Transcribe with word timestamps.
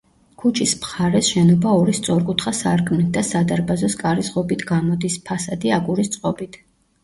ქუჩის 0.43 0.71
მხარეს 0.77 1.29
შენობა 1.33 1.73
ორი 1.81 1.93
სწორკუთხა 1.97 2.55
სარკმლით 2.61 3.13
და 3.19 3.25
სადარბაზოს 3.29 3.99
კარის 4.03 4.35
ღობით 4.39 4.67
გამოდის, 4.75 5.23
ფასადი 5.31 5.79
აგურის 5.81 6.15
წყობით. 6.21 6.63